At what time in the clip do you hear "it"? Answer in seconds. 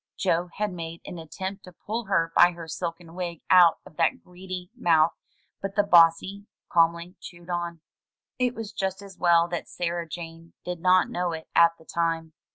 8.39-8.55, 11.33-11.49